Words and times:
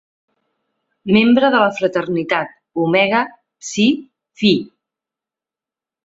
Membre 1.15 1.49
de 1.55 1.59
la 1.63 1.67
fraternitat 1.79 2.55
Omega 2.85 3.19
Psi 3.65 3.85
Phi. 4.41 4.51